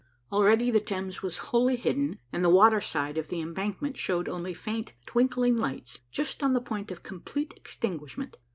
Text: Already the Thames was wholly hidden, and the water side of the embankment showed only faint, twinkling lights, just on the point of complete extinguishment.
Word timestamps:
Already 0.31 0.71
the 0.71 0.79
Thames 0.79 1.21
was 1.21 1.37
wholly 1.53 1.75
hidden, 1.75 2.17
and 2.33 2.43
the 2.43 2.49
water 2.49 2.81
side 2.81 3.19
of 3.19 3.27
the 3.27 3.39
embankment 3.39 3.97
showed 3.97 4.27
only 4.27 4.51
faint, 4.51 4.93
twinkling 5.05 5.55
lights, 5.55 5.99
just 6.11 6.41
on 6.41 6.53
the 6.53 6.59
point 6.59 6.89
of 6.89 7.03
complete 7.03 7.53
extinguishment. 7.55 8.37